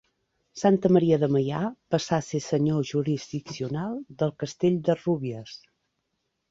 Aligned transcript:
Santa 0.59 0.89
Maria 0.95 1.19
de 1.23 1.29
Meià 1.35 1.59
passà 1.97 2.17
a 2.19 2.25
ser 2.29 2.41
senyor 2.47 2.81
jurisdiccional 2.93 3.97
del 4.23 4.37
castell 4.45 4.83
de 4.91 4.99
Rúbies. 5.05 5.59